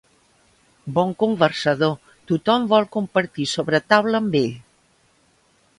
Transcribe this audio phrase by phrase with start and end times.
[0.95, 1.93] Bon conversador,
[2.33, 4.53] tothom vol compartir sobretaula amb ell.